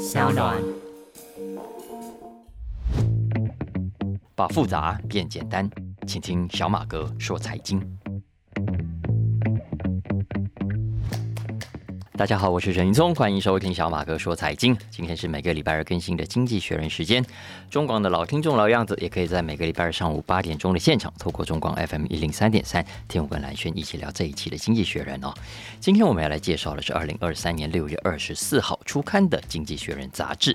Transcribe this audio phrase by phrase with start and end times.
[0.00, 0.56] 小暖。
[4.34, 5.68] 把复杂变简单，
[6.06, 7.78] 请听小马哥说财经。
[12.20, 14.76] 大家好，我是陈云聪，欢迎收听小马哥说财经。
[14.90, 17.24] 今天是每个礼拜二更新的《经济学人》时间。
[17.70, 25.32] 中广的老听众老样子，也可以在每个礼拜二上午八点钟的现场，透过中广 FM 一零三点三，听我跟蓝轩一起聊这一期的《经济学人》哦。
[25.80, 30.54] 今天我们要来介绍的是二零二三年六月二十四号出刊的《经济学人》杂志。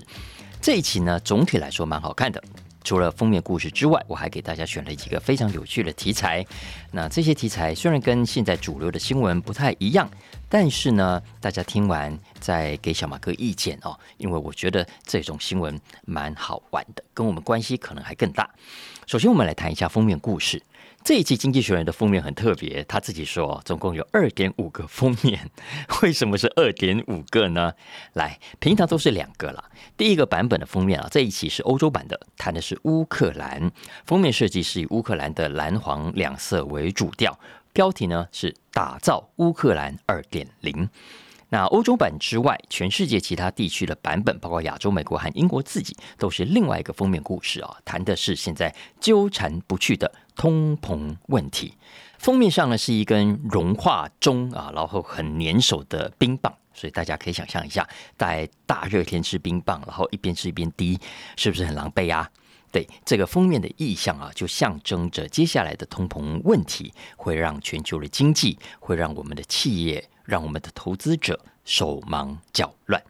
[0.62, 2.40] 这一期呢，总体来说蛮好看的。
[2.86, 6.46] 除了封面故事之外，我还给大家选了几个非常有趣的题材。
[6.92, 10.08] 那这些题材虽然跟现在主流的新闻不太一样，
[10.48, 18.48] 但是呢，大家听完再给小马哥意见哦，因为我觉得这种新闻蛮好玩的，跟我们关系可能还更大。
[19.04, 20.62] 首先，我们来谈一下封面故事。
[21.04, 25.50] 这一期《经济学人》的封面很特别，他自己说总共有二点五个封面。
[26.02, 27.74] 为什么是二点五个呢？
[28.14, 29.70] 来，平常都是两个了。
[29.96, 33.70] 第一个版本的封面啊，这一期是欧洲版的，谈的是乌克兰。
[34.04, 37.38] 封面设计是以乌克兰的蓝黄两色为主调，
[37.72, 40.88] 标题呢是“打造乌克兰二点零”。
[41.50, 51.74] 那欧洲版之外，全世界其他地区的版本，包括亚洲、美国和英国自己，都是另外一个封面故事啊，谈的是现在纠缠不去的通膨问题。
[52.18, 60.98] 封面上呢是一根融化中啊，然后很粘手的冰棒，所以大家可以想象一下，在大热天吃冰棒，然后一边吃一边滴，
[61.36, 62.30] 是不是很狼狈啊？
[62.70, 70.08] 对，这个封面的意象啊，就象征着接下来的通膨问题会让全球的经济，会让我们的企业。
[70.26, 73.00] 让我们的投资者手忙脚乱。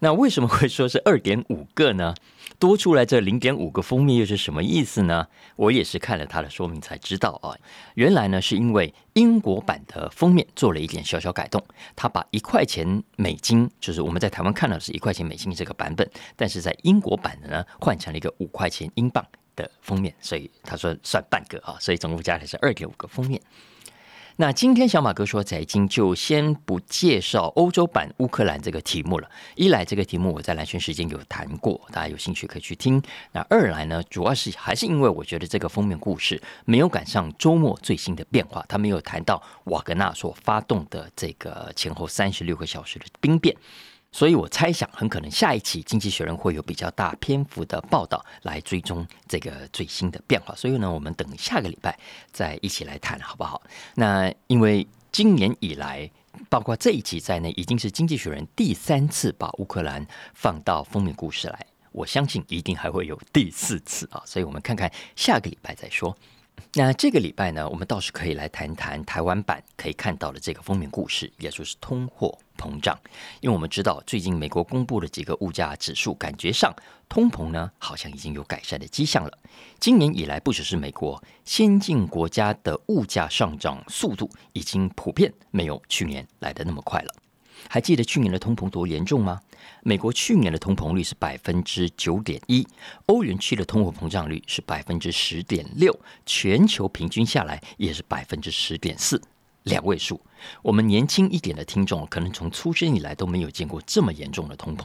[0.00, 2.14] 那为什么会说是二点五个呢？
[2.58, 5.26] 多出来这零点五个封面又是什么意思呢？
[5.56, 7.56] 我也是看了它的说明才知道啊。
[7.94, 11.62] 原来呢，是因为英国版的封面做了一点小小改动，
[11.96, 19.24] 他把一块钱美金，就是我们在台湾看到是一块钱美金这个版本，但是在英国版的呢，换成了一个五块钱英镑
[19.56, 23.40] 的封面，所以他说算半个啊，所以总共加起来是二点五个封面。
[24.40, 29.30] 那今天小马哥说财经就先不介绍欧洲版乌克兰这个题目了。
[29.54, 33.02] 一来这个题目我在蓝轩时间有谈过，大家有兴趣可以去听。
[33.32, 43.54] 那二来呢，主要是还是因为我觉得这个封面故事没有赶上周末最新的变化，他没有谈到瓦格纳所发动的这个前后三十六个小时的兵变。
[44.12, 50.54] 所以我猜想，很可能下一期《经济学人》会有比较大篇幅的报道来追踪这个最新的变化。
[50.56, 51.98] 所以呢，我们等下个礼拜
[52.32, 53.62] 再一起来谈，好不好？
[53.94, 56.10] 那因为今年以来，
[56.48, 60.04] 包括这一期在内，已经是《经济学人》第三次把乌克兰
[60.34, 61.66] 放到封面故事来。
[61.92, 64.22] 我相信一定还会有第四次啊！
[64.24, 66.16] 所以我们看看下个礼拜再说。
[66.74, 72.98] 那这个礼拜呢，我们倒是可以来谈谈台湾版可以看到的这个封面故事，也就是通货膨胀。
[73.40, 76.74] 因为我们知道，最近美国公布的几个物价指数，感觉上
[77.08, 79.38] 通膨呢好像已经有改善的迹象了。
[79.78, 87.14] 今年以来，不只是美国，先进国家的物价上涨速度已经普遍没有去年来的那么快了。
[87.72, 89.40] 还记得去年的通膨多严重吗？
[89.84, 92.66] 美国去年的通膨率是百分之九点一，
[93.06, 99.22] 欧元区的通货膨胀率是百分之十点六，全球平均下来也是百分之十点四，
[99.62, 100.20] 两位数。
[100.62, 104.84] 我们年轻一点的听众可能从出生以来都没有见过这么严重的通膨。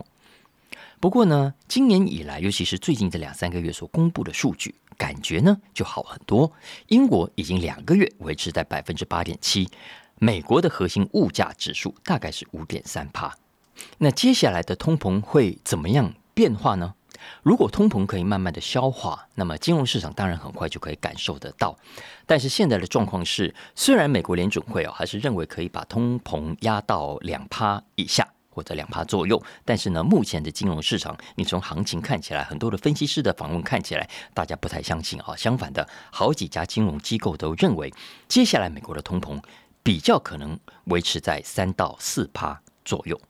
[0.99, 6.51] 不过呢，今年以来，尤其是最近这两三个月所公布的数据，感觉呢就好很多。
[6.89, 9.67] 英国已经两个月维持在百分之八点七，
[10.25, 13.37] 美国的核心物价指数大概是五点三帕。
[13.99, 16.95] 那接下来的通膨会怎么样变化呢？
[17.43, 21.77] 如果通膨可以慢慢的消化，那么金融市场当然很快就可以感受得到。
[22.25, 35.35] 但是现在的状况是，虽然美国联准会哦还是认为可以把通膨压到两趴以下或者两趴左右，但是呢，目前的金融市场，你从行情看起来，很多的分析师的访问看起来，大家不太相信啊。
[35.35, 37.93] 相反的，好几家金融机构都认为，
[38.27, 39.39] 接下来美国的通膨
[39.85, 43.21] 比较可能维持在三到四趴左右。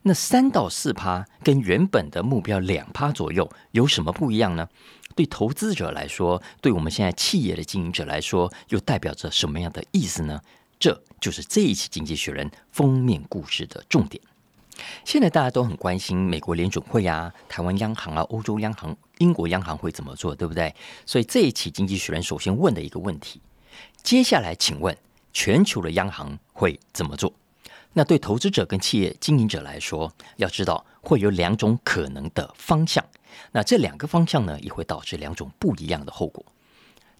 [0.00, 4.66] 那三到四趴跟原本的目标两趴左右有什么不一样呢？
[5.14, 10.40] 对投资者来说，对我们现在企业的经营者来说，又代表着什么样的意思呢？
[10.78, 14.22] 这就是这一期《经济学人》封面故事的重点。
[15.04, 20.74] 现在大家都很关心美国联准会啊、台湾央行啊、欧洲央行、英国央行会怎么做，对不对？
[21.04, 23.42] 所以这一期《经济学人》首先问的一个问题：
[24.02, 24.96] 接下来，请问
[25.36, 27.30] 全球的央行会怎么做？
[27.92, 33.04] 那对投资者跟企业经营者来说，要知道会有两种可能的方向。
[33.52, 36.42] 那这两个方向呢，也会导致两种不一样的后果。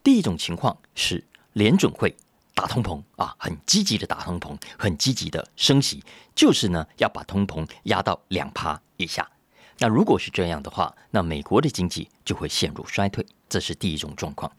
[0.02, 1.22] 第一种情况是
[1.52, 2.16] 联准会
[2.54, 6.02] 打通膨啊，很积极的打通膨，很积极的升息，
[6.34, 9.30] 就是呢要把通膨压到两趴以下，
[9.76, 14.50] 那如果是这样的话，那美国的经济就会陷入衰退，这是第一种状况。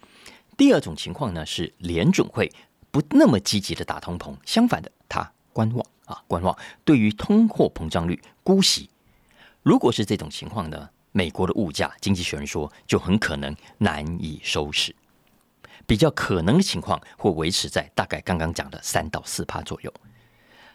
[0.55, 2.51] 第二种情况呢是联准会
[3.01, 8.89] 不那么积极的打通膨，相反的，他观望啊，观望对于通货膨胀率姑息。
[9.61, 14.95] 如果是这种情况呢，美国的物价，经济学人说就很可能难以收拾。
[15.85, 19.93] 比较可能的情况会维持在大概刚刚讲的三到四趴左右。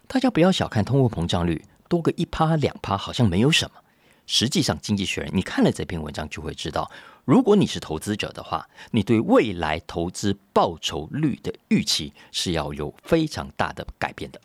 [0.06, 3.82] 大家不要小看通货膨胀率，多个一趴两趴好像没有什么。
[4.26, 6.88] 实际上，经济学人你看了这篇文章就会知道，
[7.24, 14.40] 如果你是投资者的话，你对未来投资报酬率的预期是要有非常大的改变的。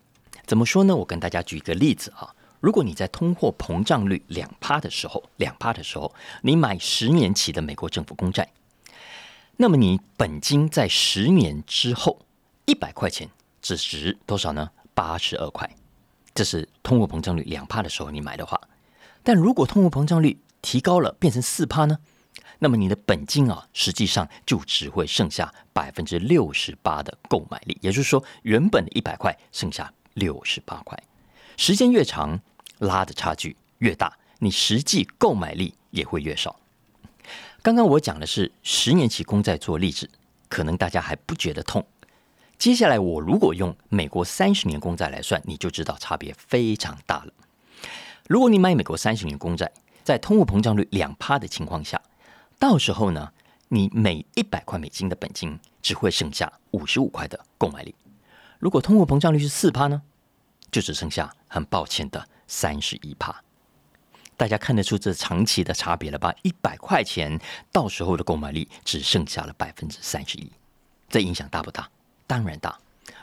[0.46, 0.96] 怎么说呢？
[0.96, 6.14] 我跟大家举一个例子啊，如果你在通货膨胀率两趴的时候，两趴的时候，
[6.44, 8.48] 你买十年期的美国政府公债。
[9.58, 12.20] 那么你本金在十年之后
[12.66, 13.28] 一百块钱
[13.60, 14.70] 只值多少呢？
[14.94, 15.76] 八十二块，
[16.36, 18.62] 这是通货膨胀率两帕的时候你买的话。
[19.24, 21.98] 但如果通货膨胀率提高了变成四帕呢？
[22.60, 27.78] 那么你的本金啊，实际上就只会剩下百分之六十八的购买力。
[27.82, 30.98] 也就是说，原本的一百块剩下六十八块。
[31.56, 32.40] 时间越长，
[32.80, 36.60] 拉的差距越大，你实际购买力也会越少。
[37.62, 40.10] 刚刚我讲的是十年期公债做例子，
[40.50, 41.86] 可能大家还不觉得痛。
[42.58, 47.34] 接下来我如果用美国三十年公债来算，你就知道差别非常大了。
[48.28, 49.72] 如果你买美国三十年公债，
[50.04, 52.02] 在通货膨胀率两趴的情况下，
[52.60, 53.32] 到时候呢，
[53.68, 57.94] 你每一百块美金的本金只会剩下五十五块的购买力。
[58.60, 60.02] 如果通货膨胀率是四趴呢，
[60.72, 63.44] 就只剩下很抱歉的三十一趴。
[64.36, 66.34] 大家看得出这长期的差别了吧？
[66.44, 67.40] 一百块钱
[67.72, 70.52] 到时候的购买力只剩下了百分之三十一，
[71.10, 71.90] 这影响大不大？
[72.26, 72.78] 当然大。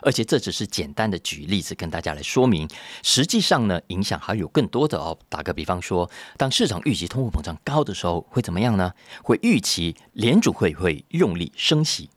[0.05, 2.69] 而且这只是简单的举例子跟大家来说明，
[3.03, 5.19] 实际上呢，影响还有更多的哦。
[5.31, 8.93] 打个比方说，当市场预期通货膨胀高的时候，会怎么样呢？
[9.23, 12.11] 会预期联储会会用力升息。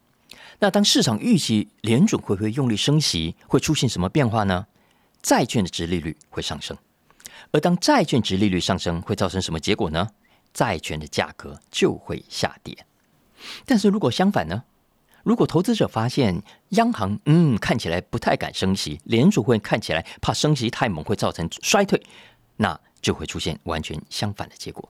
[0.60, 4.68] 那当市场预期联储会会用力升息，会出现什么变化呢？
[5.22, 6.78] 债券的值利率会上升。
[7.52, 10.10] 而当债券值利率上升，会造成什么结果呢？
[10.54, 12.76] 债券的价格就会下跌。
[13.66, 14.64] 但是如果相反呢？
[15.28, 22.02] 如果投资者发现央行嗯看起来不太敢升息，联储会看起来怕升息太猛会造成衰退，
[22.56, 24.90] 那就会出现完全相反的结果。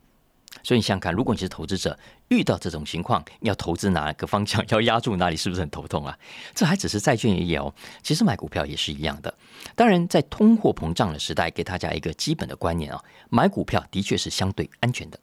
[0.62, 1.98] 所以你想看，如果你是投资者，
[2.28, 6.16] 遇到这种情况，要投资哪个方向，要压住哪里，是不是很头痛啊？
[6.54, 7.74] 这还只是债券也有，
[8.04, 9.34] 其实买股票也是一样的。
[9.74, 15.20] 当然，在通货膨胀的时代，给大家一个基本的观念啊，买股票的确是相对安全的，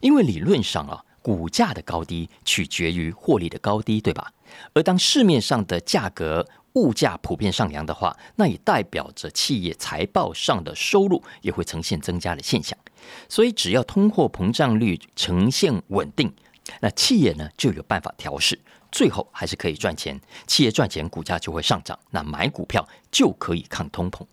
[0.00, 4.32] 因为理论上啊，股价的高低取决于获利的高低，对吧？
[4.72, 12.78] 而当市面上的价格，物价普遍上扬的话，那也代表着企业财报上的收入也会呈现增加的现象。
[13.28, 16.32] 所以，只要通货膨胀率呈现稳定，
[16.80, 18.58] 那企业呢就有办法调试，
[18.92, 20.20] 最后还是可以赚钱。
[20.46, 24.24] 企业赚钱，股价就会上涨，那买股票就可以抗通膨。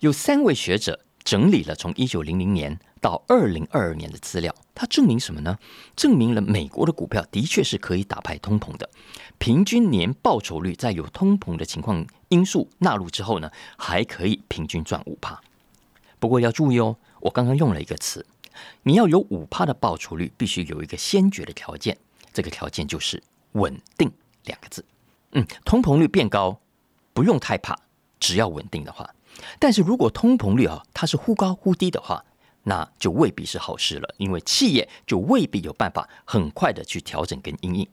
[0.00, 5.56] 有三位学者整理了从一九零零年到二零二二年的资料，它证明什么呢？
[5.94, 8.90] 证明了美国的股票的确是可以打败通膨的。
[9.38, 15.40] 平均年报酬率在有通膨的情况因素纳入之后呢，还可以平均赚五帕。
[16.18, 18.26] 不过要注意哦，我刚刚用了一个词，
[18.82, 21.96] 你要有五帕的报酬率，必须有一个先决的条件，
[22.32, 23.22] 这个条件就是
[23.52, 24.10] 稳定
[24.46, 24.84] 两个字。
[25.30, 26.58] 嗯，通膨率变高
[27.14, 27.78] 不用太怕，
[28.18, 29.14] 只要稳定的话。
[29.60, 32.24] 但是如果通膨率啊它是忽高忽低的话，
[32.68, 37.88] 那就未必是好事了，因为企业就未必有办法很快的去调整跟应应，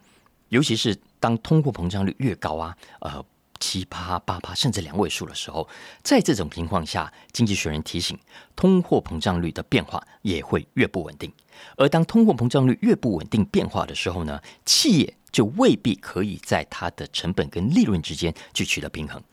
[0.50, 0.98] 尤其是。
[1.24, 3.26] 当通货膨胀率越高啊，呃，
[3.58, 5.66] 七八八八甚至两位数的时候，
[6.02, 8.20] 在这种情况下，经济学人提醒，
[8.54, 11.32] 通货膨胀率的变化也会越不稳定。
[11.78, 19.24] 而当通货膨胀率越不稳定变化的时候呢，企业就未必可以在它的成本跟利润之间去取得平衡，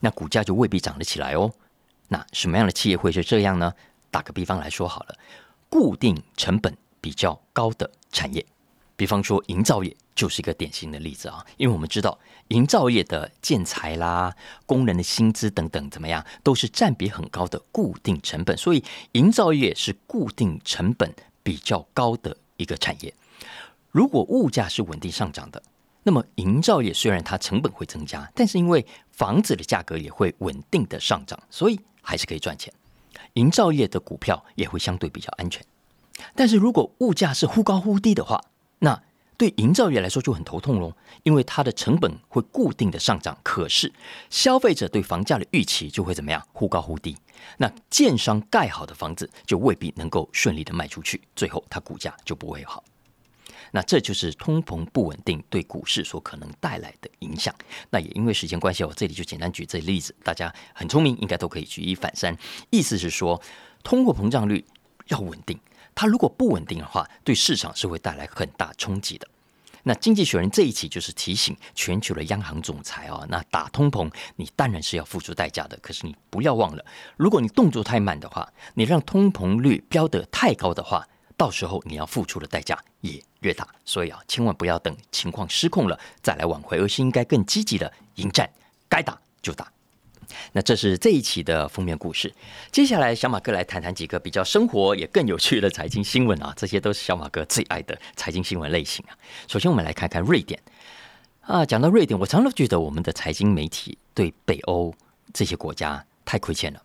[0.00, 1.50] 那股价就未必涨得起来哦。
[2.08, 3.72] 那什么样的企业会是这样呢？
[4.12, 5.18] 打个比方来说好了，
[5.68, 8.46] 固定成本比较高的产业，
[8.94, 9.96] 比方说营造业。
[10.14, 12.16] 就是一个典型的例子啊，因为我们知道
[12.48, 23.12] 营造业的建材啦、工人的薪资等等怎么样，都是占比很高的固定成本，所以营造业是固定成本比较高的一个产业。
[23.90, 25.62] 如果物价是稳定上涨的，
[26.02, 32.70] 那么营造业虽然它成本会增加，但是因为房子的价格也会稳定的上涨，所以还是可以赚钱。
[33.34, 35.64] 营造业的股票也会相对比较安全。
[36.34, 38.42] 但是如果物价是忽高忽低的话，
[38.80, 39.02] 那
[39.36, 43.92] 对营造业来说就很头痛喽，因为它的成本会固定的上涨，可是
[44.30, 47.16] 消费者对房价的预期就会怎么样，忽高忽低。
[47.56, 52.84] 那建商盖好的房子就未必能够顺利的卖出去，最后它股价就不会好。
[53.72, 57.52] 那这就是通膨不稳定对股市所可能带来的影响。
[57.90, 62.36] 那也因为时间关系，我这里就简单举这例子，大家很聪明，应该都可以举一反三。
[62.70, 63.42] 意思是说，
[63.82, 64.64] 通货膨胀率
[65.08, 65.58] 要稳定，
[65.94, 69.26] 它如果不稳定的话，对市场是会带来很大冲击的。
[69.84, 76.84] 那经济学人这一期就是提醒全球的央行总裁啊，那打通膨你当然是要付出代价的，可是你不要忘了，
[77.16, 81.08] 如果你动作太慢的话，你让通膨率飙得太高的话。
[81.36, 88.48] 到时候你要付出的代价也越大，所以啊，千万不要等情况失控了再来挽回，而是应该更积极的迎战，
[88.88, 89.70] 该打就打。
[90.52, 92.32] 那这是这一期的封面故事。
[92.70, 99.16] 接下来，小马哥来谈谈几个比较生活也更有趣的财经新闻啊，这些都是小马哥最爱的财经新闻类型啊。
[99.46, 100.58] 首先，我们来看看瑞典
[101.42, 101.66] 啊。
[101.66, 104.94] 讲到瑞典，我常常觉得我们的财经媒体对北欧
[105.34, 106.82] 这些国家太亏欠了。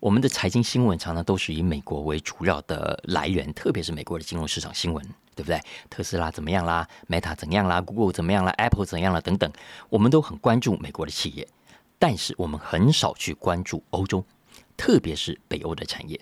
[0.00, 5.04] 我们的财经新闻常常都是以美国为主要的来源，特别是美国的金融市场新闻，
[5.34, 5.60] 对不对？
[5.90, 9.20] 特斯拉怎么样啦？Meta 怎样啦？Google 怎么样啦？Apple 怎样啦？
[9.20, 9.50] 等等，
[9.88, 11.48] 我们都很关注美国的企业，
[11.98, 14.24] 但是我们很少去关注欧洲，
[14.76, 16.20] 特别是北欧的产业。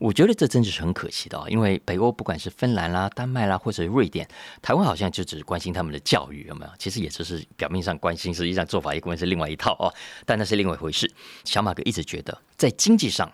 [0.00, 1.44] 我觉得这真的是很可惜的啊！
[1.50, 4.26] 因为北欧不管是芬兰啦、丹麦啦，或者瑞典，
[4.62, 6.72] 台湾好像就只是关心他们的教育有没有？
[6.78, 9.92] 其实也只是表面上关心，实际上做法一部分是另外一套哦。
[10.24, 11.12] 但那是另外一回事。
[11.44, 13.30] 小马哥一直觉得，在经济上，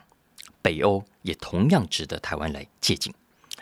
[0.60, 3.14] 北欧也同样值得台湾来借鉴。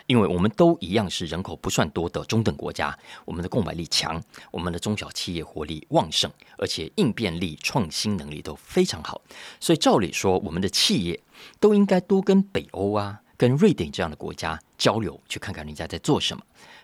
[0.07, 4.21] 因为我们都一样是人口不算多的中等国家，我们的购买力强，
[4.51, 9.19] 我们的中小企业活力旺盛，而且应变力、创新能力都非常好。
[9.59, 11.19] 所以照理说，我们的企业
[11.59, 16.43] 都应该多跟北欧啊、跟瑞典这样的国家交流，去看看人家在做什么，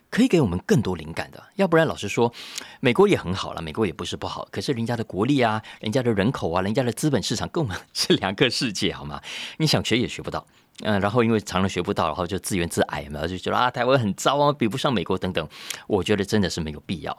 [0.10, 1.44] 可以给我们更多灵感的。
[1.56, 2.34] 要不然，老实说，
[2.80, 9.22] 美国也很好了，美国也不是不好，可是人家的国力啊、人家的人口啊、人家的资本市场跟我们是两个世界，好吗？
[9.58, 10.46] 你想学也学不到。
[10.84, 15.48] 嗯，然后因为常常学不到，然后就自怨自艾嘛，就觉得啊，台湾很糟啊，比不上美国等等。
[15.86, 17.16] 我觉得真的是没有必要。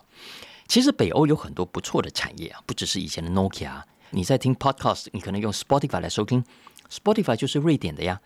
[0.67, 3.83] 其实北欧有很多不错的产业啊，不只是以前的 Nokia。
[4.11, 6.45] 你在听 Podcast，你可能用 Spotify 来收听
[6.93, 8.21] ，Spotify 就是瑞典的呀。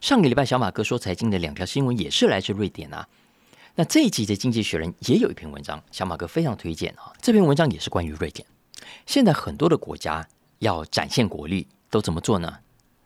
[0.00, 3.08] 上个礼拜小马哥说财经的两条新闻也是来自瑞典啊。
[3.76, 7.12] 那这一集的《经济学人》也有一篇文章，小马哥非常推荐啊。
[7.22, 8.46] 这篇文章也是关于瑞典。
[9.06, 10.26] 现在很多的国家
[10.58, 12.58] 要展现国力，都怎么做呢？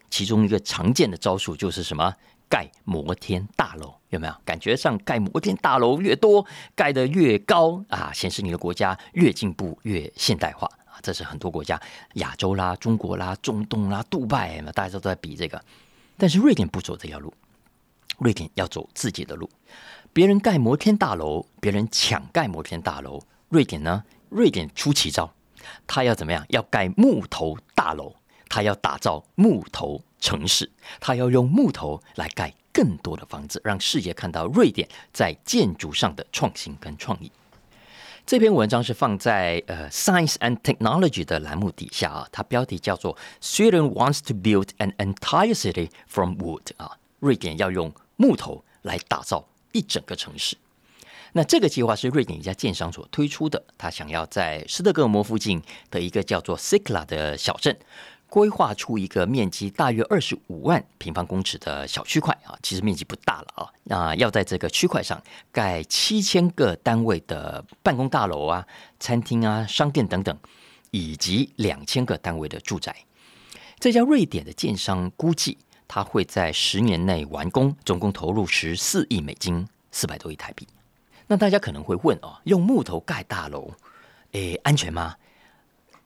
[0.09, 2.15] 其中一个常见的招数就是什么？
[2.49, 4.35] 盖摩天大楼，有没有？
[4.45, 10.69] 感觉上盖摩天大楼越多，盖得越高啊，显示你的国家越进步、越现代化。
[11.03, 11.81] 这是很多国家，
[12.15, 15.63] 亚洲啦、中国啦、中东啦、杜拜嘛，大家都在比这个。
[16.17, 17.35] 但是瑞典不走这条路，
[18.19, 19.51] 瑞典要走自己的路。
[20.13, 24.05] 别人盖摩天大楼，别人抢盖摩天大楼，瑞典呢？
[24.29, 25.35] 瑞典出奇招，
[25.87, 26.45] 他要怎么样？
[26.49, 28.15] 要盖木头大楼。
[28.55, 37.33] 他要打造木头城市，他要用木头来盖更多的房子，让世界看到瑞典在建筑上的创新跟创意。
[38.25, 50.57] 这篇文章是放在呃 Science and Technology 的栏目底下啊，它标题叫做 Sweden wants to build an entire city from wood 啊，瑞典要用木头来打造一整个城市。
[51.35, 55.61] 那这个计划是瑞典一家建商所推出的，他想要在斯德哥尔摩附近
[55.91, 57.77] 的一个叫做 Sikla 的小镇。
[58.33, 63.71] 规划出一个面积大约二十五万平方公尺的小区块啊，其实面积不大了啊。
[63.85, 65.23] 那要在这个区块上
[65.53, 68.67] 盖七千个单位的办公大楼啊、
[68.99, 70.35] 餐厅啊、商店等等，
[70.93, 72.97] 以及两千个单位的住宅。
[73.79, 80.67] 这家瑞典的建商估计，他会在十年内完工，总共投入十四亿美金，四百多亿台币。
[81.27, 83.71] 那大家可能会问哦，用木头盖大楼，
[84.31, 85.17] 诶，安全吗？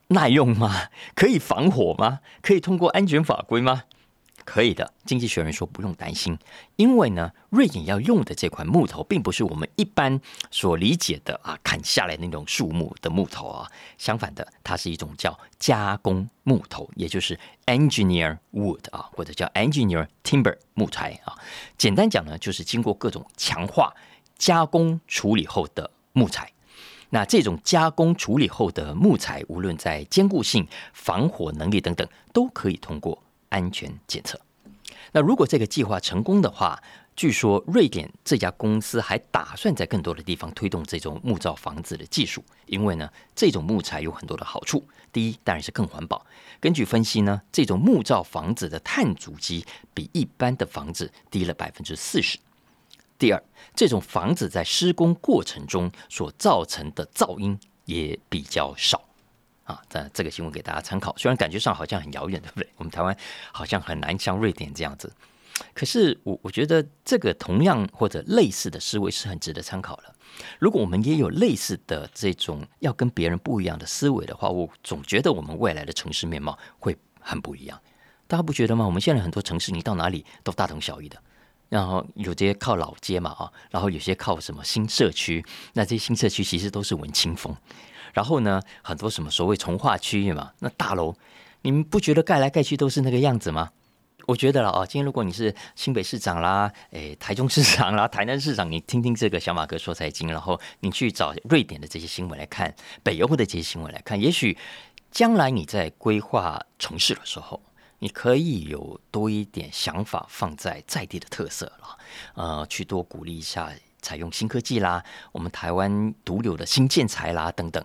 [0.09, 0.89] 耐用吗？
[1.15, 2.19] 可以防火吗？
[2.41, 3.83] 可以通过安全法规吗？
[4.45, 4.93] 可以的。
[5.03, 6.37] 经济学人说不用担心，
[6.77, 13.69] 因为呢，瑞典要用的这款木头，并不是我们一般所理解的啊砍下来那种树木的木头啊。
[13.97, 21.35] 相反的，它是一种叫加工木头，也就是 engineer wood 啊，或者叫 engineer timber 木材啊。
[21.77, 23.93] 简单讲呢，就是经过各种强化、
[24.37, 26.49] 加工处理后的木材。
[27.09, 34.39] 那这种加工处理后的木材，无论在坚固性、防火能力等等，都可以通过安全检测。
[35.13, 36.81] 那如果这个计划成功的话，
[37.15, 44.83] 据说瑞典这家公司还打算在更多的地方推动这种木造房子的技术，因为呢，这种木材有很多的好处。
[45.11, 46.23] 第一，当然是更环保。
[46.59, 52.37] 根据分析呢，这种木造房子的碳足迹比一般的房子低了百分之四十。
[53.17, 53.43] 第二，
[53.75, 59.03] 这种房子在施工过程中所造成的噪音也比较少。
[59.63, 61.13] 啊，这这个新闻给大家参考。
[61.17, 62.69] 虽然感觉上好像很遥远，对不对？
[62.77, 63.15] 我们台湾
[63.51, 65.11] 好像很难像瑞典这样子。
[65.73, 70.15] 可是我我觉得这个同样或者类似的思维是很值得参考的。
[70.59, 77.81] 如果我们也有类似的这种要跟别人不一样的思维的话，我总觉得我们未来的城市面貌会很不一样。
[78.27, 78.85] 大家不觉得吗？
[78.85, 81.21] 我们现在很多城市，你到哪里都大同小异的。
[81.69, 85.43] 然后有这些靠老街嘛啊，然后有些靠什么新社区。
[85.73, 87.55] 那这些新社区其实都是文青风。
[88.13, 91.15] 然后呢，很多什么所谓从化区域嘛，那大楼
[91.61, 93.71] 你们不觉得盖来盖去都是那个样子吗？
[94.25, 104.57] 我觉得了啊，今天如果你是新北市长啦，诶，台中市长啦， 台南市长，你听听这个小马哥说财经，然后你去找瑞典的这些新闻来看，北欧的这些新闻来看，也许
[105.11, 107.61] 将来你在规划城市的时候，
[107.99, 111.97] 你可以有多一点想法放在在地的特色了，
[112.35, 117.83] 呃，去多鼓励一下采用新科技啦，我们台湾独有的新建材啦等等，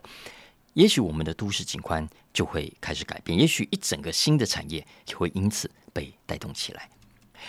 [0.74, 5.70] 也许我们的都市景观就会开始改变，也许一整个新的产业就会因此。
[5.94, 6.88] 被带动起来，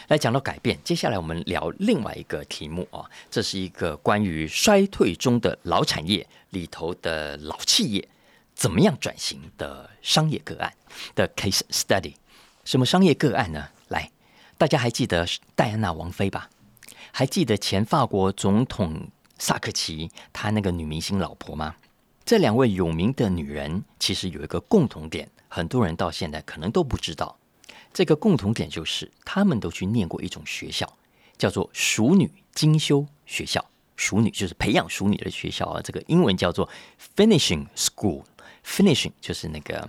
[0.10, 0.78] 来讲到改变。
[0.84, 8.10] 接下来我们聊另外一个题目啊，这是一个关于衰退中的老产业里头的老企业
[8.54, 10.74] 怎么样转型的商业个案
[11.16, 12.16] 的 case study。
[12.64, 13.70] 什么商业个案呢？
[13.90, 14.10] 来，
[14.58, 16.50] 大家还记得戴安娜王妃吧？
[17.12, 21.76] 还记得前法国总统萨克奇他那个女明星老婆吗？
[22.26, 27.38] 这两位有名的女人其实有一个共同点，很多人到现在可能都不知道。
[27.92, 30.92] 这个共同点就是，他们都去念过一种学校，
[31.38, 33.64] 叫做熟女精修学校。
[33.98, 35.82] 熟女就是培养熟女的学校啊。
[35.84, 36.68] 这个英文叫做
[37.16, 38.24] finishing school。
[38.66, 39.88] finishing 就是那个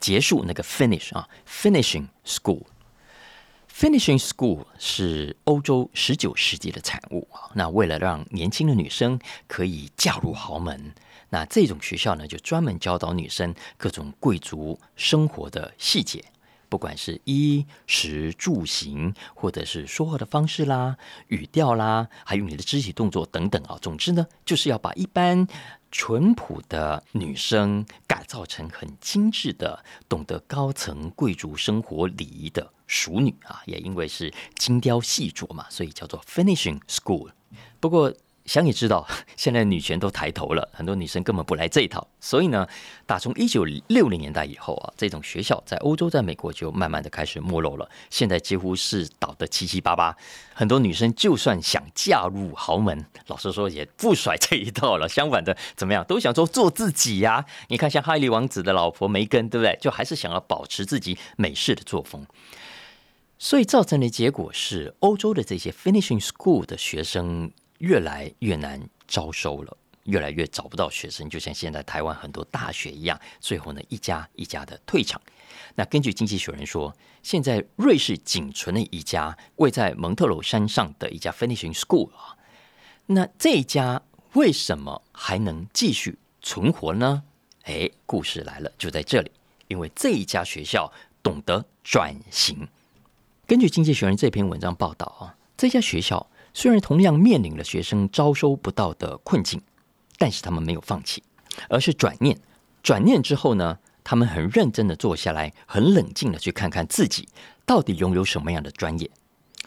[0.00, 2.62] 结束那个 finish 啊，finishing school。
[3.72, 7.50] finishing school 是欧洲十九世纪的产物啊。
[7.54, 10.92] 那为了让年轻的女生可以嫁入豪门，
[11.30, 16.24] 那这种学校呢，就专门教导女生各种贵族生活的细节。
[16.68, 25.48] 不管是衣食住行，或者是说话的方式啦、语调啦，还有你的肢体动作等等啊，总之呢，就是要把一般
[25.90, 33.62] 淳朴的女生改造成很精致的、懂得高层贵族生活礼仪的淑女啊。
[33.66, 37.30] 也因为是精雕细琢嘛，所以叫做 finishing school。
[37.80, 38.14] 不过。
[38.46, 42.06] 想也知道， 现在女权都抬头了，很多女生根本不来这一套。
[42.20, 42.66] 所以呢，
[43.06, 47.88] 打从一九六零年代以后啊，这种学校在欧洲、在美国就慢慢的开始没落了。
[48.10, 50.16] 现在几乎是倒得七七八八。
[50.52, 55.06] 很多女生就算想嫁入豪门，老实说也不甩这一套了。
[55.08, 57.44] 相反的，怎么样都想说做自己呀。
[57.68, 59.78] 你看，像哈利王子的老婆梅根，对不对？
[59.80, 62.26] 就还是想要保持自己美式的作风。
[63.38, 67.52] 所以造成的结果是，欧洲的这些 finishing school 的学生。
[67.80, 75.20] 越来越难招收了，越来越找不到学生，就像现在台湾很多大学一样，最后呢一家一家的退场。
[75.74, 82.36] 那根据经济学人说，现在瑞士仅存的一家位在蒙特娄山上的一家 finishing school 啊，
[83.06, 84.02] 那这一家
[84.34, 87.22] 为什么还能继续存活呢？
[87.62, 89.30] 哎，故事来了，就在这里，
[89.68, 92.68] 因为这一家学校懂得转型。
[93.46, 96.29] 根据经济学人这篇文章报道啊，这家学校。
[96.52, 99.60] 虽然同样面临了学生招收不到的困境，
[100.18, 101.22] 但是他们没有放弃，
[101.68, 102.38] 而是转念。
[102.82, 107.28] 转念之后呢，他们很认真的坐下来，很冷静的去看看自己
[107.64, 109.10] 到底拥有什么样的专业。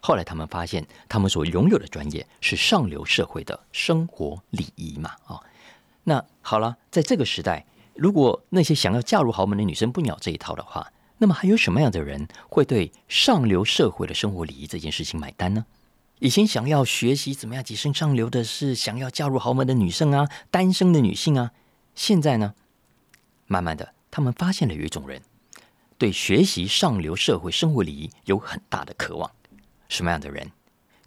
[0.01, 5.11] 后来他们发现，他们所拥有的专业是上流社会的生活礼仪嘛？
[5.25, 5.39] 啊，
[6.03, 7.65] 那好了，在这个时代，
[7.95, 15.65] 如果那些想要嫁入豪门的女生不鸟这一套的话，那么还有什么样的人会对上流社会的生活礼仪这件事情买单呢？
[16.23, 21.51] 以前想要学习怎么样跻身上流的是想要嫁入豪门的女生啊，单身的女性啊。
[21.95, 22.53] 现在呢，
[23.45, 25.21] 慢慢的，他们发现了有一种人
[25.97, 29.29] 对学习上流社会生活礼仪有很大的渴望。
[29.89, 30.49] 什么样的人？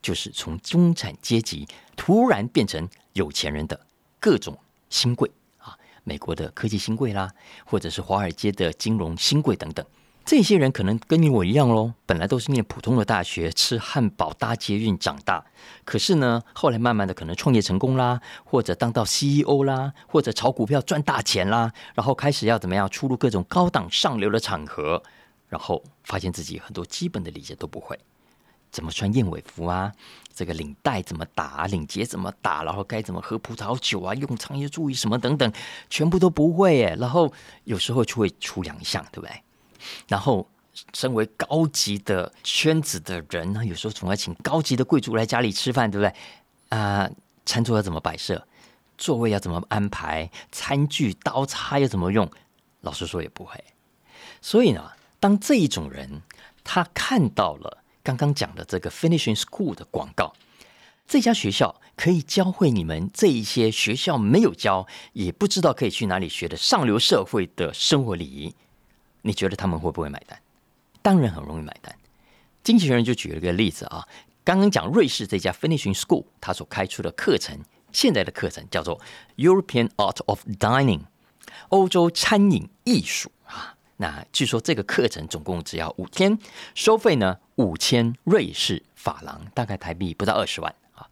[0.02, 3.86] 就是从中产阶级突然变成有钱人的
[4.20, 4.54] 各种
[4.90, 7.32] 新贵啊，美国的科技新贵啦，
[7.64, 9.82] 或者是华尔街的金融新贵等等。
[10.26, 15.46] 这些人可能跟你我一样喽，本来都是念普通的大学，吃汉堡搭捷运长大。
[15.84, 25.00] 可是呢，后来慢慢的可能创业成功啦，或者当到 CEO 啦，或者炒股票赚大钱啦，然后开始要怎么样出入各种高档上流的场合，
[25.48, 27.96] 然后发现自己很多基本的理解都不会，
[28.72, 29.92] 怎么穿燕尾服啊，
[30.34, 35.52] 这个领带怎么打，领结怎么打，然后该怎么喝葡萄酒啊，用餐要注意什么等等，
[35.88, 36.96] 全部都不会耶。
[36.98, 39.30] 然后有时候就会出洋相，对不对？
[40.08, 40.48] 然后，
[40.92, 46.14] 身为高级的圈子的人呢，有时候总要请高级的贵族来家里吃饭，对不对？
[46.68, 47.10] 啊，
[47.44, 48.46] 餐桌要怎么摆设，
[48.98, 52.30] 座位要怎么安排，餐具、刀叉要怎么用，
[52.82, 53.52] 老实说也不会。
[54.42, 56.22] 所以呢，当这一种人
[56.62, 60.34] 他看到了刚刚讲的这个 Finishing School 的广告，
[61.08, 68.54] 这家学校可以教会你们这一些学校没有教，也不知道可以去哪里学的上流社会的生活礼仪，
[69.26, 70.40] 你觉得他们会不会买单？
[71.02, 71.92] 当然很容易买单。
[72.62, 74.06] 经纪人就举了个例子啊，
[74.44, 77.58] 刚刚讲瑞士这家 Finishing School，他所开出的课程，
[77.92, 79.00] 现在的课程叫做
[79.36, 81.00] European Art of Dining，
[81.70, 83.74] 欧洲餐饮艺术啊。
[83.96, 86.38] 那据说这个课程总共只要五天，
[86.74, 91.08] 收费呢五千瑞士法郎，大概台币不到二十万啊。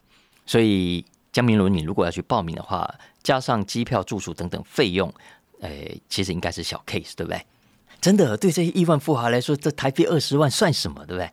[0.47, 5.13] 所以江明伦，你如果要去报名的话，加上机票、住宿等等费用，
[5.61, 7.45] 诶，其实应该是小 case，对不对？
[8.05, 11.33] 真的，对这些亿万富豪来说，这台币二十万算什么，对不对？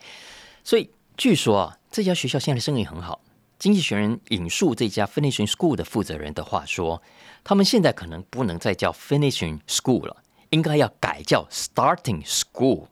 [0.63, 3.19] 所以据说啊，这家学校现在的生意很好。
[3.59, 7.01] 经济学人引述这家 Finishing School 的负责人的话说，
[7.43, 12.85] 他们现在可能不能再叫 Finishing School 了，应该要改叫 Starting School。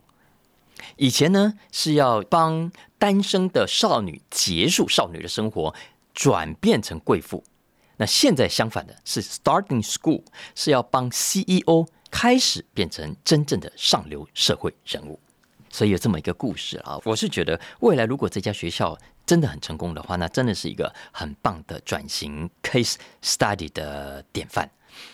[0.96, 5.74] 以前呢是要帮单身的少女结束少女的生活，
[6.12, 7.42] 转变成贵妇。
[7.96, 11.86] 那现在相反的是 Starting School 是要帮 CEO。
[12.10, 15.18] 开始变成真正的上流社会人物，
[15.70, 16.98] 所以有这么一个故事啊。
[17.04, 24.68] 我是觉得未来如果这家学校真的很成功的话，那真的是一个很棒的转型 case study 的典范。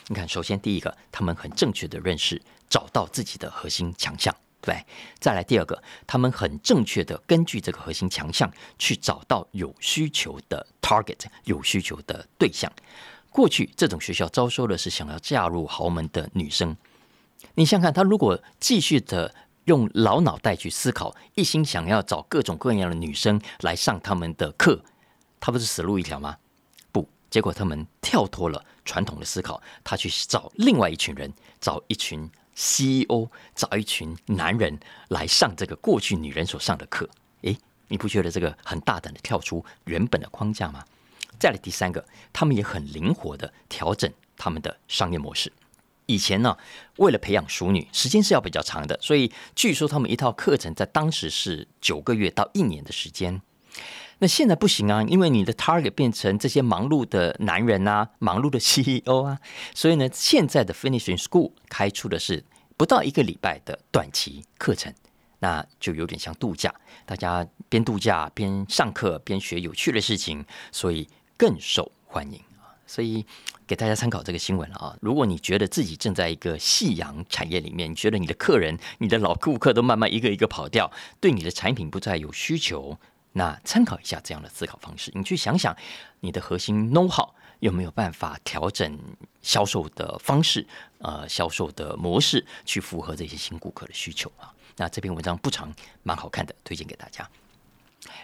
[0.08, 4.74] 你看，首先第一个，他们很正确的认识，找到自己的核心强项，对。
[5.20, 12.72] 再来第二个，他们很正确的根据这个核心强项去找到有需求的 target，有需求的对象。
[13.36, 16.74] 过去这种学校招收的是想要嫁入豪门的女生。
[17.54, 19.34] 你想想，他如果继续的
[19.66, 24.80] 用老脑袋去思考，一心想要找各种各样的女生来上他们的课，
[25.38, 26.34] 他不是死路一条吗？
[26.90, 37.06] 不，结果他们跳脱了传统的思考，他去找另外一群人，找一群 CEO，找一群男人来上这个过去女人所上的课。
[37.42, 37.54] 诶，
[37.88, 40.82] 你不觉得这个很大胆的跳出原本的框架吗？
[41.38, 45.52] 再来第三个，他们也很灵活的调整他们的商业模式。
[46.06, 46.56] 以前呢，
[46.98, 53.42] 为了培养熟女，时间是要比较长的，所以据说他们一套课程在当时是九个月到一年的时间。
[54.18, 59.40] 那现在不行啊，因为你的 target 变成这些忙碌的男人啊，忙碌的 CEO 啊，
[59.74, 62.44] 所以呢，现在的 Finishing School 开出的是
[62.76, 64.94] 不到一个礼拜的短期课程，
[65.40, 66.72] 那就有点像度假，
[67.04, 73.24] 大家边度假边上课边学有趣的事情，所以更受欢迎啊，所以。
[73.68, 74.96] 给大家参考这个新闻了啊！
[75.00, 80.88] 如果你觉得自己正在一个夕阳产业里面，你觉得你的客人、你的老顾客都慢慢一个一个跑掉，
[81.20, 82.96] 对你的产品不再有需求，
[83.32, 85.10] 那参考一下这样的思考方式。
[85.16, 85.76] 你去想想，
[86.20, 88.96] 你的核心 know how 有没有办法调整
[89.42, 90.64] 销售的方式，
[90.98, 94.54] 呃，销售的模式，去符合这些新顾客的需求啊？
[94.76, 97.28] 那这篇文章不长，蛮好看的，推荐给大家。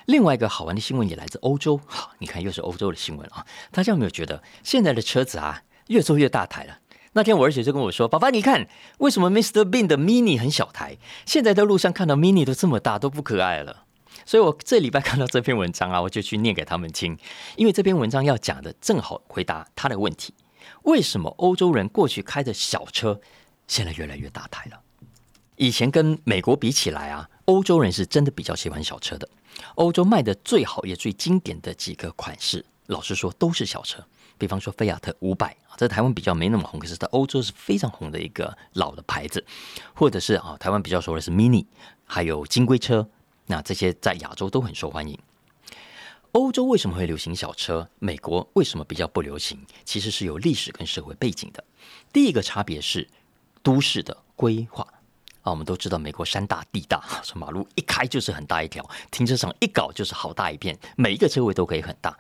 [0.07, 3.47] 另外一个好玩的新闻也来自欧洲，好， 你看又是欧洲的新闻啊！
[3.71, 6.79] 大家有没有觉得现在的车子啊越做越大台了？
[7.15, 9.65] 那天我儿子就跟我说：“爸爸，你看为什么 Mr.
[9.65, 10.97] Bean 的 Mini 很小台？
[11.27, 13.85] 现在在路上看到 Mini 都这么大，都不可爱了。”
[14.25, 17.19] 所以，我这礼拜看到这篇文章啊，我就去念给他们听，
[17.57, 20.33] 因为这篇文章要讲的正好回答他的问题：
[20.85, 23.21] 为什么欧洲人过去开的小车
[23.67, 24.81] 现在越来越大台了？
[25.57, 29.29] 以前跟美国比起来啊，欧洲人是真的比较喜欢小车的。
[29.75, 34.05] 欧洲卖的最好也最经典的几个款式，老实说都是小车。
[34.39, 39.45] 比方说菲亚特五百啊，在台湾比较没那么红，可是在欧洲是非常红的一个老的牌子。
[39.95, 41.67] 或者是啊，台湾比较熟的是 Mini，
[42.05, 43.09] 还有金龟车，
[43.47, 45.17] 那这些在亚洲都很受欢迎。
[46.33, 47.89] 欧洲为什么会流行小车？
[47.99, 49.65] 美国为什么比较不流行？
[49.85, 51.63] 其实是有历史跟社会背景的。
[52.13, 53.09] 第一个差别是
[53.63, 54.85] 都市的规划。
[55.43, 62.17] 啊，我们都知道美国山大地大，说马路一开就是很大一条，停车场一搞就是好大一片，每一个车位都可以很大。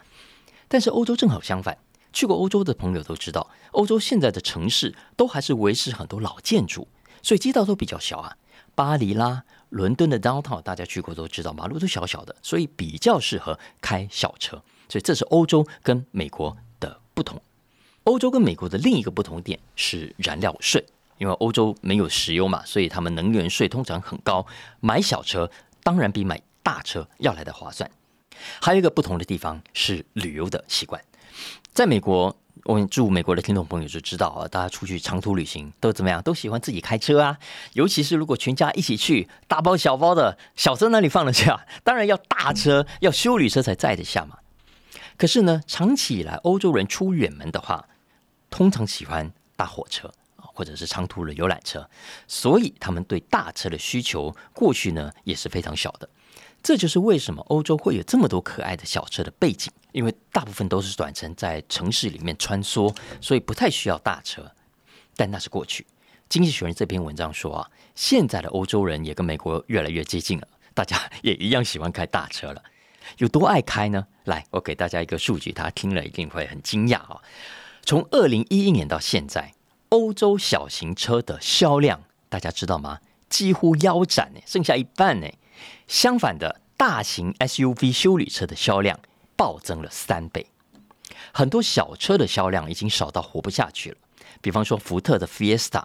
[0.68, 1.78] 但是欧洲正好相反，
[2.12, 6.88] 去过欧洲的朋友都知道，欧洲现在的城市都还是维持很多老建筑，
[7.22, 8.36] 所以街道都比较小啊。
[8.74, 14.62] 巴黎啦、伦敦的 downtown，大家去过都知道，马路都小小的，所以比较适合开小车。
[14.88, 17.40] 所以这是欧洲跟美国的不同。
[18.04, 20.84] 欧洲跟美国的另一个不同点是燃料税。
[21.22, 24.44] 因为欧洲没有石油嘛，所以他们能源税通常很高。
[24.80, 25.48] 买小车
[25.84, 27.88] 当然比买大车要来的划算。
[28.60, 31.00] 还有一个不同的地方是旅游的习惯。
[31.72, 36.20] 在美国，我们住美国的听众朋友就知道啊，大家出去长途旅行都怎么样？
[36.22, 37.38] 都喜欢自己开车啊。
[37.74, 41.64] 尤其是如果全家一起去，大包小包的小车哪里放得下？
[41.84, 44.38] 当然要大车，要修旅车才载得下嘛。
[45.16, 47.86] 可是呢，长期以来欧洲人出远门的话，
[48.50, 50.10] 通常喜欢搭火车
[50.52, 51.88] 或者是长途的游览车，
[52.26, 56.08] 所以他们对大车的需求过去呢也是非常小的。
[56.62, 64.48] 这就是为什么欧洲会有这么多可爱的小车的背景，因为大部分都是短程在城市里面穿梭，所以不太需要大车。
[65.16, 65.86] 但那是过去。
[66.28, 72.62] 经济学人这篇文章说啊，现在的欧洲人也跟美国越来越接近了，大家也一样喜欢开大车了。
[73.18, 74.06] 有多爱开呢？
[74.24, 77.20] 来，我给大家一个数据，他听了一定会很惊讶啊。
[77.84, 79.52] 从二零一一年到现在，
[79.92, 83.00] 欧洲小型车的销量，大家知道吗？
[83.28, 85.28] 几乎腰斩呢，剩下一半呢。
[85.86, 88.98] 相反的，大型 SUV 修理车的销量
[89.36, 90.46] 暴增了三倍，
[91.34, 93.98] 很多小车的销量已经少到活不下去了。
[94.40, 95.84] 比方说，福特的 Fiesta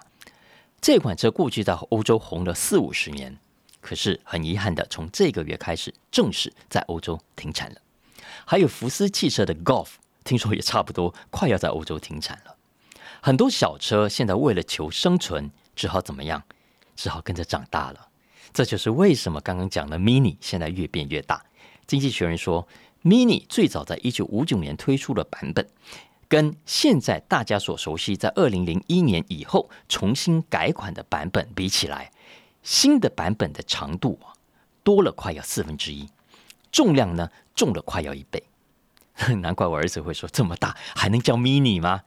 [0.80, 3.38] 这款车过去在欧洲红了四五十年，
[3.82, 7.82] 可是很遗憾的，从这个月开始正式在欧洲停产了。
[8.46, 9.90] 还有福斯汽车的 Golf，
[10.24, 12.56] 听说也差不多快要在欧洲停产了。
[13.22, 16.44] 很多小车现在为了求生存，只好怎么样？
[16.96, 18.08] 只好跟着长大了。
[18.54, 21.44] 这就是为什么刚刚讲的 Mini 现在越变越大。
[21.86, 22.68] 经济学人说
[23.04, 25.68] ，Mini 最早在一九五九年推出的版本，
[26.28, 32.12] 跟现在大家所熟悉在二零零一年以后重新改款的版本比起来，
[32.64, 34.20] 新的版本的长度
[34.84, 36.10] 多了快要四分之一，
[36.72, 38.42] 重量呢重了快要一倍。
[39.42, 42.02] 难怪我儿子会说这么大还能叫 Mini 吗？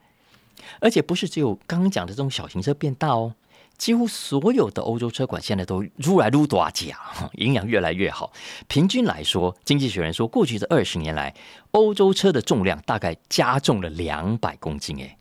[0.79, 3.33] 而且不是只有刚刚讲的这种小型车变大哦。
[3.77, 6.95] 几乎所有的欧洲车款现在都撸来撸多价，
[7.37, 8.31] 营养越来越好。
[8.67, 11.33] 平均来说，经济学人说，过去这二十年来，
[11.71, 14.97] 欧洲车的重量大概加重了两百公斤。
[14.97, 15.17] 诶，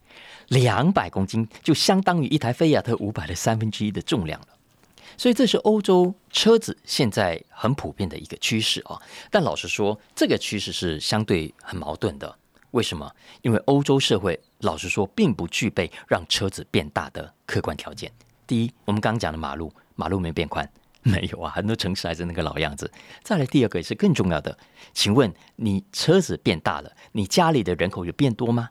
[0.49, 4.49] 两百公斤就相当于一台菲亚特五百的三分之一的重量了。
[5.17, 9.01] 所以这是欧洲车子现在很普遍的一个趋势啊。
[9.31, 12.37] 但老实说，这个趋势是相对很矛盾的。
[12.73, 13.11] 为什么？
[13.43, 18.11] 因为欧洲社会老实说，并不具备让车子变大的客观条件。
[18.47, 20.69] 第一，我们刚刚讲的马路，马路没变宽，
[21.03, 22.91] 没有啊，很多城市还是那个老样子。
[23.23, 24.57] 再来，第二个也是更重要的，
[24.93, 28.71] 请问你车子变大了，你家里的人口有变多吗？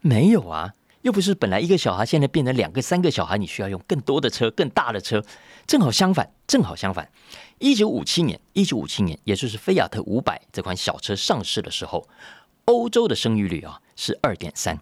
[0.00, 5.22] 没有啊，又不是本来一个小孩，现在变成两个、三个小孩，你需要用更多的车、更大的车。
[5.66, 7.10] 正好相反，正好相反。
[7.58, 12.08] 一九五七年，一九五七年，也就是菲亚特五百这款小车上市的时候，
[12.72, 14.80] 欧洲的生育率啊是二点三。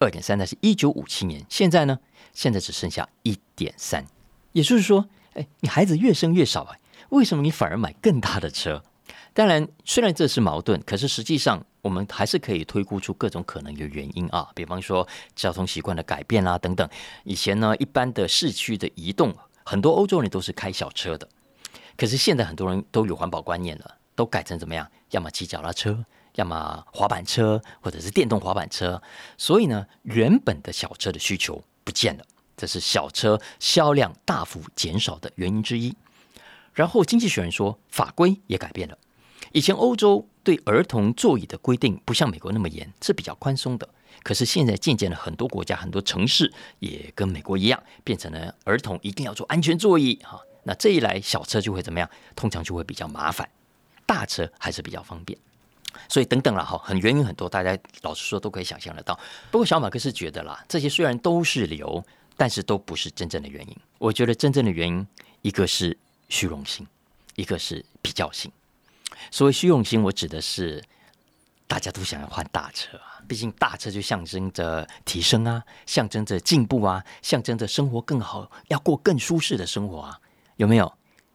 [0.00, 1.44] 二点三，那是一九五七年。
[1.48, 1.98] 现在呢？
[2.32, 4.04] 现在只剩下一点三。
[4.52, 6.78] 也就是说，哎，你孩子越生越少哎，
[7.10, 8.82] 为什么你反而买更大的车？
[9.32, 14.50] 当然，虽然这是矛盾，可是实际上我们还是可以推估出各种可能的原因啊。
[14.54, 16.88] 比方说交通习惯的改变啦，等等。
[17.22, 21.28] 以前呢，一般的市区的移动，很多欧洲人都是开小车的。
[21.96, 24.90] 可是现在很多人都有环保观念了，都改成怎么样？
[25.10, 26.04] 要么骑脚踏车。
[26.34, 29.02] 要么滑板车或者是电动滑板车，
[29.38, 32.24] 所以呢，原本的小车的需求不见了，
[32.56, 35.94] 这是小车销量大幅减少的原因之一。
[36.72, 38.98] 然后，经济学人说，法规也改变了。
[39.52, 43.88] 以前欧洲对儿童座椅的规定不像美国那么严，是比较宽松的。
[44.24, 50.40] 可是现在渐渐的，很多国家、很多城市也跟美国一样，变成了儿童一定要坐安全座椅哈。
[50.64, 52.10] 那这一来，小车就会怎么样？
[52.34, 53.48] 通常就会比较麻烦，
[54.04, 55.38] 大车还是比较方便。
[56.08, 59.18] 所以等等了哈，很原因很多，大家老实说都可以想象得到。
[59.50, 62.04] 不过小马克是觉得啦，这些虽然都是理由，
[62.36, 63.76] 但是都不是真正的原因。
[63.98, 65.06] 我觉得真正的原因，
[65.42, 65.96] 一个是
[66.28, 66.86] 虚荣心，
[67.36, 68.50] 一个是比较心。
[69.30, 70.82] 所谓虚荣心，我指的是
[71.66, 80.20] 大家都想要换大车啊，毕竟大车就象征着提升啊，象征着进步啊，象征着生活更好，要过更舒适的生活啊，
[80.56, 80.92] 有没有？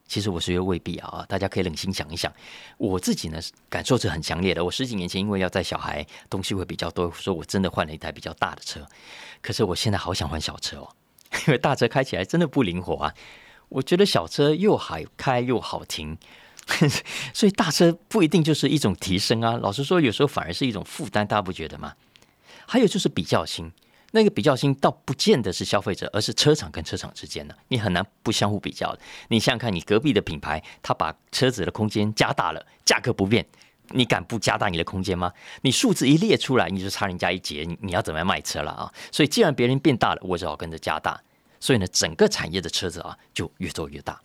[0.10, 2.34] 其实我是觉得未必啊，大家可以冷心想一想。
[2.78, 4.66] 我自己呢，感受是很强烈的。
[4.66, 8.86] 我十几年前因为要带小孩，东西会比较多，说我真的换了一台比较大的车。
[9.42, 10.90] 可是我现在好想换小车哦，
[11.48, 13.14] 因为大车开起来真的不灵活啊。
[13.70, 16.18] 我觉得小车又好开又好停，
[17.34, 19.58] 所以大车不一定就是一种提升啊。
[19.62, 21.94] 老实说，有时候反而是一种负担，大家不觉得吗？
[22.66, 23.72] 还有就是比较轻。
[24.12, 29.00] 那个比较心倒不见得是消费者，而是车厂跟车厂之间的，你很难不相互比较的。
[29.28, 33.46] 你想想看，你隔壁的品牌，他把车子的空间加大了，价格不变，
[33.90, 35.32] 你敢不加大你的空间吗？
[35.62, 38.92] 你数字一列出来，你就差人家一截，你你要怎么样卖车了啊？
[39.12, 41.22] 所以既然别人变大了，我只好跟着加大。
[41.60, 44.20] 所以呢，整个产业的车子啊，就越做越大。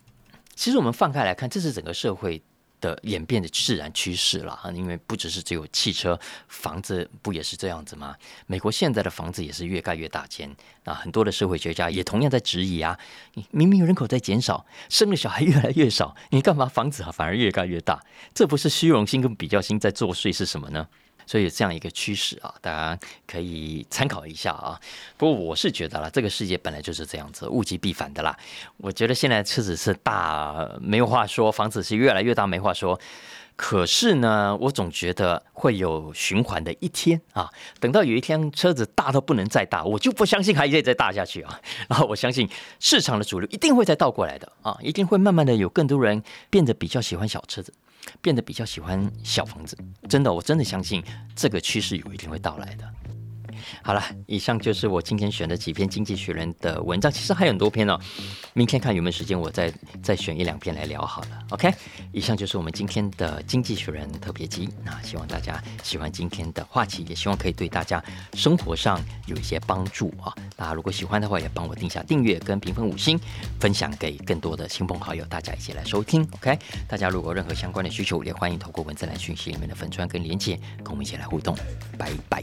[0.55, 2.43] 其实我们放开来看，这是整个社会。
[2.85, 8.15] 的演变的自然趋势了啊，因为不只是只有汽车，房子不也是这样子吗？
[8.47, 12.99] 美国现在的房子也是越盖越大间，啊很多的社会学家也同样在质疑啊，
[13.33, 18.05] 你明明人口在减少，生的小孩越来越少，你干嘛房子啊反而越盖越大？
[18.35, 20.87] 这不是虚荣心跟比较心在作祟是什么呢？
[21.27, 24.81] 所以有这样一个趋势啊，大家可以参考一下啊。
[25.17, 28.37] 不过我是觉得啦，这个世界本来就是这样子，物极必反的啦。
[28.77, 32.99] 我觉得现在车子是大没有话说，房子是越来越大没话说。
[33.57, 37.49] 可是呢，我总觉得会有循环的一天啊。
[37.79, 41.61] 等到有一天车子大到不能再大，我就不相信还可以再大下去啊。
[41.89, 42.49] 然后我相信
[42.81, 47.73] 市场的主流一定会再倒过来的啊，一定会慢慢的有更多人变得比较喜欢小车子，
[48.21, 49.77] 变得比较喜欢小房子。
[50.09, 51.03] 真的，我真的相信
[51.35, 52.95] 这个趋势有一天会到来的。
[53.83, 57.99] 好了，以上就是我今天选的几篇《经济学人》的文章，其实还有很多篇哦。
[58.53, 59.73] 明天看有没有时间，我再
[60.03, 61.29] 再选一两篇来聊好了。
[61.51, 61.73] OK，
[62.13, 64.69] 以上就是我们今天的《经济学人》特别集。
[64.85, 68.03] 那希望大家喜欢今天的话题，也希望可以对大家
[68.35, 70.33] 生活上有一些帮助啊。
[70.57, 73.19] 大家如果喜欢的话，也帮我定下订阅跟评分五星，
[73.61, 76.23] 分享给更多的亲朋好友，大家一起来收听。
[76.33, 81.57] OK，大家如果任何相关的需求，也欢迎透过文字来讯息里面的粉砖跟连接，跟我们一起来互动。
[81.99, 82.43] 拜拜。